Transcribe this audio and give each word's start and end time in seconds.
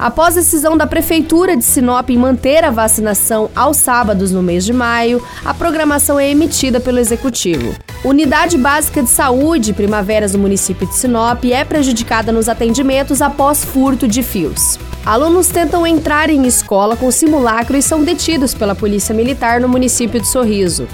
Após 0.00 0.34
a 0.34 0.40
decisão 0.40 0.78
da 0.78 0.86
Prefeitura 0.86 1.54
de 1.54 1.62
Sinop 1.62 2.08
em 2.08 2.16
manter 2.16 2.64
a 2.64 2.70
vacinação 2.70 3.50
aos 3.54 3.76
sábados 3.76 4.32
no 4.32 4.42
mês 4.42 4.64
de 4.64 4.72
maio, 4.72 5.22
a 5.44 5.52
programação 5.52 6.18
é 6.18 6.30
emitida 6.30 6.80
pelo 6.80 6.98
Executivo. 6.98 7.74
Unidade 8.02 8.56
Básica 8.56 9.02
de 9.02 9.10
Saúde 9.10 9.74
Primaveras 9.74 10.32
do 10.32 10.38
município 10.38 10.86
de 10.86 10.94
Sinop 10.94 11.44
é 11.44 11.66
prejudicada 11.66 12.32
nos 12.32 12.48
atendimentos 12.48 13.20
após 13.20 13.62
furto 13.62 14.08
de 14.08 14.22
fios. 14.22 14.78
Alunos 15.04 15.48
tentam 15.48 15.86
entrar 15.86 16.30
em 16.30 16.46
escola 16.46 16.96
com 16.96 17.10
simulacro 17.10 17.76
e 17.76 17.82
são 17.82 18.02
detidos 18.02 18.54
pela 18.54 18.74
Polícia 18.74 19.14
Militar 19.14 19.60
no 19.60 19.68
município 19.68 20.18
de 20.18 20.28
Sorriso. 20.28 20.88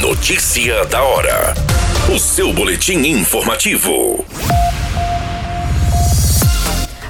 Notícia 0.00 0.84
da 0.86 1.04
hora. 1.04 1.54
O 2.12 2.18
seu 2.18 2.52
boletim 2.52 2.98
informativo. 3.06 4.24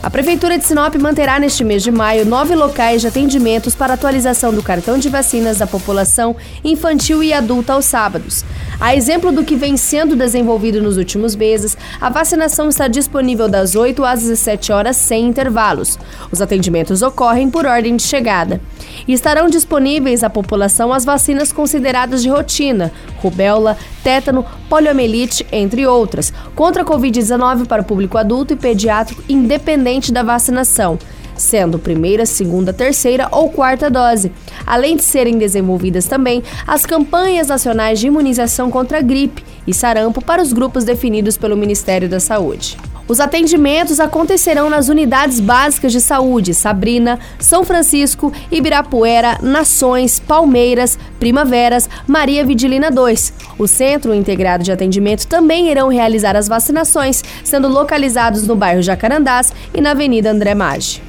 A 0.01 0.09
Prefeitura 0.09 0.57
de 0.57 0.65
Sinop 0.65 0.95
manterá 0.95 1.41
neste 1.41 1.65
mês 1.65 1.83
de 1.83 1.91
maio 1.91 2.25
nove 2.25 2.55
locais 2.55 3.01
de 3.01 3.09
atendimentos 3.09 3.75
para 3.75 3.95
atualização 3.95 4.55
do 4.55 4.63
cartão 4.63 4.97
de 4.97 5.09
vacinas 5.09 5.59
da 5.59 5.67
população 5.67 6.37
infantil 6.63 7.21
e 7.21 7.33
adulta 7.33 7.73
aos 7.73 7.85
sábados. 7.85 8.45
A 8.81 8.95
exemplo 8.95 9.33
do 9.33 9.43
que 9.43 9.57
vem 9.57 9.77
sendo 9.77 10.15
desenvolvido 10.15 10.81
nos 10.81 10.97
últimos 10.97 11.35
meses, 11.35 11.77
a 12.01 12.09
vacinação 12.09 12.69
está 12.69 12.87
disponível 12.87 13.49
das 13.49 13.75
8 13.75 14.05
às 14.05 14.21
17 14.21 14.71
horas 14.71 14.97
sem 14.97 15.27
intervalos. 15.27 15.99
Os 16.31 16.41
atendimentos 16.41 17.03
ocorrem 17.03 17.51
por 17.51 17.67
ordem 17.67 17.97
de 17.97 18.05
chegada. 18.05 18.61
E 19.07 19.13
estarão 19.13 19.49
disponíveis 19.49 20.23
à 20.23 20.31
população 20.31 20.93
as 20.93 21.05
vacinas 21.05 21.51
consideradas 21.51 22.23
de 22.23 22.29
rotina, 22.29 22.93
rubéola, 23.17 23.77
tétano, 24.05 24.47
poliomielite, 24.69 25.45
entre 25.51 25.85
outras, 25.85 26.33
contra 26.55 26.83
a 26.83 26.87
Covid-19 26.87 27.67
para 27.67 27.83
o 27.83 27.85
público 27.85 28.17
adulto 28.17 28.53
e 28.53 28.57
pediátrico, 28.57 29.25
independente 29.29 29.88
da 30.13 30.23
vacinação 30.23 30.99
sendo 31.39 31.79
primeira, 31.79 32.27
segunda, 32.27 32.73
terceira 32.73 33.29
ou 33.31 33.51
quarta 33.51 33.89
dose. 33.89 34.33
Além 34.67 34.97
de 34.97 35.03
serem 35.03 35.39
desenvolvidas 35.39 36.07
também 36.07 36.43
as 36.67 36.85
campanhas 36.85 37.49
nacionais 37.49 38.01
de 38.01 38.09
imunização 38.09 38.71
contra 38.71 38.99
a 38.99 39.03
gripe 39.03 39.45
e 39.67 39.73
sarampo 39.73 40.23
para 40.23 40.43
os 40.43 40.53
grupos 40.53 40.85
definidos 40.85 41.37
pelo 41.37 41.57
Ministério 41.57 42.09
da 42.09 42.21
Saúde. 42.21 42.77
Os 43.09 43.21
atendimentos 43.21 43.99
acontecerão 43.99 44.69
nas 44.69 44.91
unidades 44.91 45.41
básicas 45.41 45.93
de 45.93 46.01
saúde 46.01 46.53
Sabrina, 46.53 47.19
São 47.41 47.65
Francisco, 47.65 48.31
Ibirapuera, 48.53 49.39
Nações, 49.43 50.21
Palmeiras, 50.21 50.99
Primaveras, 51.19 51.89
Maria 52.07 52.45
Vidilina 52.45 52.91
2. 52.91 53.33
O 53.59 53.67
Centro 53.67 54.15
Integrado 54.15 54.63
de 54.63 54.71
Atendimento 54.71 55.27
também 55.27 55.71
irão 55.71 55.89
realizar 55.89 56.37
as 56.37 56.47
vacinações, 56.49 57.25
sendo 57.43 57.67
localizados 57.67 58.47
no 58.47 58.55
bairro 58.55 58.83
Jacarandás 58.83 59.55
e 59.73 59.81
na 59.81 59.93
Avenida 59.93 60.31
André 60.31 60.55
Maggi. 60.55 61.03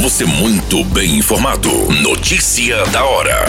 Você 0.00 0.24
muito 0.24 0.84
bem 0.86 1.18
informado. 1.18 1.70
Notícia 2.02 2.84
da 2.86 3.04
hora 3.04 3.44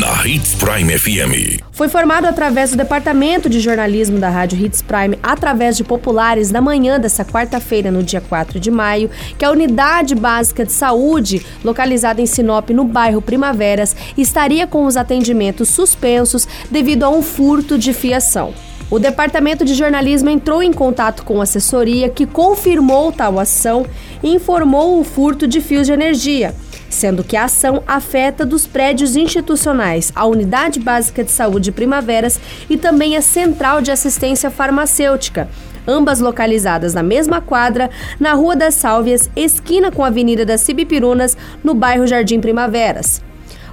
na 0.00 0.26
Hits 0.26 0.54
Prime 0.54 0.98
FM. 0.98 1.62
Foi 1.72 1.86
formado 1.86 2.24
através 2.24 2.70
do 2.70 2.76
Departamento 2.78 3.50
de 3.50 3.60
Jornalismo 3.60 4.18
da 4.18 4.30
Rádio 4.30 4.58
Hits 4.58 4.80
Prime, 4.80 5.18
através 5.22 5.76
de 5.76 5.84
populares, 5.84 6.50
na 6.50 6.62
manhã 6.62 6.98
dessa 6.98 7.22
quarta-feira, 7.22 7.90
no 7.90 8.02
dia 8.02 8.22
4 8.22 8.58
de 8.58 8.70
maio, 8.70 9.10
que 9.38 9.44
a 9.44 9.50
Unidade 9.50 10.14
Básica 10.14 10.64
de 10.64 10.72
Saúde, 10.72 11.44
localizada 11.62 12.22
em 12.22 12.24
Sinop, 12.24 12.70
no 12.70 12.84
bairro 12.84 13.20
Primaveras, 13.20 13.94
estaria 14.16 14.66
com 14.66 14.86
os 14.86 14.96
atendimentos 14.96 15.68
suspensos 15.68 16.48
devido 16.70 17.02
a 17.02 17.10
um 17.10 17.20
furto 17.20 17.76
de 17.76 17.92
fiação. 17.92 18.54
O 18.90 18.98
Departamento 18.98 19.66
de 19.66 19.74
Jornalismo 19.74 20.30
entrou 20.30 20.62
em 20.62 20.72
contato 20.72 21.24
com 21.24 21.40
a 21.40 21.42
assessoria, 21.42 22.08
que 22.08 22.24
confirmou 22.24 23.12
tal 23.12 23.38
ação 23.38 23.84
e 24.22 24.34
informou 24.34 24.98
o 24.98 25.04
furto 25.04 25.46
de 25.46 25.60
fios 25.60 25.86
de 25.86 25.92
energia 25.92 26.54
sendo 26.90 27.24
que 27.24 27.36
a 27.36 27.44
ação 27.44 27.82
afeta 27.86 28.44
dos 28.44 28.66
prédios 28.66 29.16
institucionais, 29.16 30.12
a 30.14 30.26
Unidade 30.26 30.78
Básica 30.78 31.24
de 31.24 31.30
Saúde 31.30 31.72
Primaveras 31.72 32.38
e 32.68 32.76
também 32.76 33.16
a 33.16 33.22
Central 33.22 33.80
de 33.80 33.90
Assistência 33.90 34.50
Farmacêutica 34.50 35.48
ambas 35.88 36.20
localizadas 36.20 36.94
na 36.94 37.02
mesma 37.02 37.40
quadra, 37.40 37.90
na 38.20 38.34
Rua 38.34 38.54
das 38.54 38.74
Sálvias, 38.74 39.30
esquina 39.34 39.90
com 39.90 40.04
a 40.04 40.08
Avenida 40.08 40.44
das 40.44 40.60
Cibipirunas, 40.60 41.36
no 41.64 41.74
bairro 41.74 42.06
Jardim 42.06 42.38
Primaveras. 42.38 43.29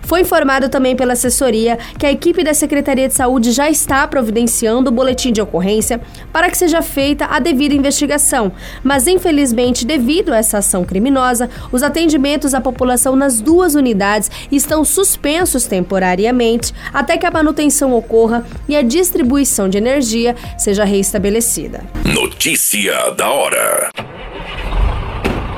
Foi 0.07 0.21
informado 0.21 0.69
também 0.69 0.95
pela 0.95 1.13
assessoria 1.13 1.77
que 1.99 2.05
a 2.05 2.11
equipe 2.11 2.41
da 2.41 2.53
Secretaria 2.53 3.09
de 3.09 3.13
Saúde 3.13 3.51
já 3.51 3.69
está 3.69 4.07
providenciando 4.07 4.89
o 4.89 4.93
boletim 4.93 5.33
de 5.33 5.41
ocorrência 5.41 5.99
para 6.31 6.49
que 6.49 6.57
seja 6.57 6.81
feita 6.81 7.25
a 7.25 7.39
devida 7.39 7.75
investigação, 7.75 8.53
mas 8.81 9.05
infelizmente, 9.05 9.85
devido 9.85 10.31
a 10.31 10.37
essa 10.37 10.59
ação 10.59 10.85
criminosa, 10.85 11.49
os 11.73 11.83
atendimentos 11.83 12.53
à 12.53 12.61
população 12.61 13.17
nas 13.17 13.41
duas 13.41 13.75
unidades 13.75 14.31
estão 14.49 14.85
suspensos 14.85 15.65
temporariamente 15.65 16.73
até 16.93 17.17
que 17.17 17.25
a 17.25 17.31
manutenção 17.31 17.93
ocorra 17.93 18.45
e 18.65 18.77
a 18.77 18.81
distribuição 18.81 19.67
de 19.67 19.77
energia 19.77 20.37
seja 20.57 20.85
reestabelecida. 20.85 21.83
Notícia 22.05 23.11
da 23.11 23.29
hora. 23.29 23.89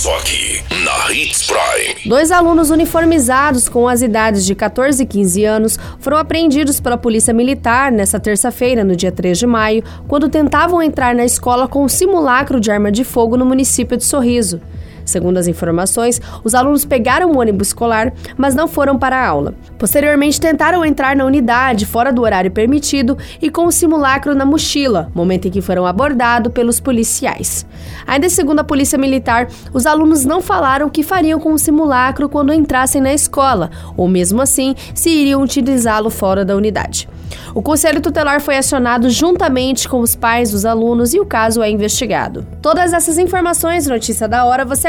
Só 0.00 0.16
aqui, 0.16 0.62
na 0.82 1.12
Hits 1.12 1.46
Prime. 1.46 2.08
Dois 2.08 2.32
alunos 2.32 2.70
uniformizados 2.70 3.68
com 3.68 3.86
as 3.86 4.00
idades 4.00 4.46
de 4.46 4.54
14 4.54 5.02
e 5.02 5.04
15 5.04 5.44
anos 5.44 5.78
foram 5.98 6.16
apreendidos 6.16 6.80
pela 6.80 6.96
Polícia 6.96 7.34
Militar 7.34 7.92
nesta 7.92 8.18
terça-feira, 8.18 8.82
no 8.82 8.96
dia 8.96 9.12
3 9.12 9.38
de 9.38 9.46
maio, 9.46 9.84
quando 10.08 10.30
tentavam 10.30 10.82
entrar 10.82 11.14
na 11.14 11.26
escola 11.26 11.68
com 11.68 11.84
um 11.84 11.88
simulacro 11.88 12.58
de 12.58 12.70
arma 12.70 12.90
de 12.90 13.04
fogo 13.04 13.36
no 13.36 13.44
município 13.44 13.94
de 13.94 14.04
Sorriso. 14.04 14.62
Segundo 15.10 15.38
as 15.38 15.48
informações, 15.48 16.20
os 16.44 16.54
alunos 16.54 16.84
pegaram 16.84 17.32
o 17.32 17.40
ônibus 17.40 17.68
escolar, 17.68 18.12
mas 18.36 18.54
não 18.54 18.68
foram 18.68 18.96
para 18.96 19.16
a 19.16 19.26
aula. 19.26 19.54
Posteriormente, 19.76 20.40
tentaram 20.40 20.84
entrar 20.84 21.16
na 21.16 21.24
unidade 21.24 21.84
fora 21.84 22.12
do 22.12 22.22
horário 22.22 22.50
permitido 22.50 23.18
e 23.42 23.50
com 23.50 23.66
o 23.66 23.72
simulacro 23.72 24.36
na 24.36 24.46
mochila, 24.46 25.10
momento 25.12 25.48
em 25.48 25.50
que 25.50 25.60
foram 25.60 25.84
abordados 25.84 26.52
pelos 26.52 26.78
policiais. 26.78 27.66
Ainda 28.06 28.28
segundo 28.28 28.60
a 28.60 28.64
Polícia 28.64 28.96
Militar, 28.96 29.48
os 29.74 29.84
alunos 29.84 30.24
não 30.24 30.40
falaram 30.40 30.86
o 30.86 30.90
que 30.90 31.02
fariam 31.02 31.40
com 31.40 31.52
o 31.52 31.58
simulacro 31.58 32.28
quando 32.28 32.52
entrassem 32.52 33.00
na 33.00 33.12
escola, 33.12 33.70
ou 33.96 34.06
mesmo 34.06 34.40
assim, 34.40 34.76
se 34.94 35.10
iriam 35.10 35.42
utilizá-lo 35.42 36.08
fora 36.08 36.44
da 36.44 36.54
unidade. 36.54 37.08
O 37.54 37.62
Conselho 37.62 38.00
Tutelar 38.00 38.40
foi 38.40 38.56
acionado 38.56 39.10
juntamente 39.10 39.88
com 39.88 40.00
os 40.00 40.14
pais 40.14 40.50
dos 40.50 40.64
alunos 40.64 41.14
e 41.14 41.20
o 41.20 41.26
caso 41.26 41.62
é 41.62 41.70
investigado. 41.70 42.46
Todas 42.62 42.92
essas 42.92 43.18
informações, 43.18 43.86
notícia 43.86 44.28
da 44.28 44.44
hora, 44.44 44.64
você 44.64 44.88